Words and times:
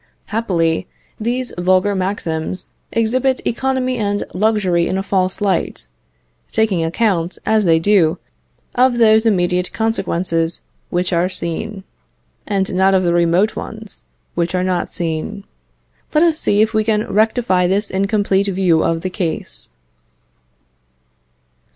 Happily, 0.33 0.87
these 1.19 1.53
vulgar 1.59 1.93
maxims 1.93 2.71
exhibit 2.91 3.39
economy 3.45 3.99
and 3.99 4.25
luxury 4.33 4.87
in 4.87 4.97
a 4.97 5.03
false 5.03 5.41
light, 5.41 5.89
taking 6.51 6.83
account, 6.83 7.37
as 7.45 7.65
they 7.65 7.77
do, 7.77 8.17
of 8.73 8.97
those 8.97 9.27
immediate 9.27 9.71
consequences 9.73 10.63
which 10.89 11.13
are 11.13 11.29
seen, 11.29 11.83
and 12.47 12.73
not 12.73 12.95
of 12.95 13.03
the 13.03 13.13
remote 13.13 13.55
ones, 13.55 14.03
which 14.33 14.55
are 14.55 14.63
not 14.63 14.89
seen. 14.89 15.43
Let 16.15 16.23
us 16.23 16.39
see 16.39 16.63
if 16.63 16.73
we 16.73 16.83
can 16.83 17.03
rectify 17.05 17.67
this 17.67 17.91
incomplete 17.91 18.47
view 18.47 18.81
of 18.83 19.01
the 19.01 19.09
case. 19.11 19.69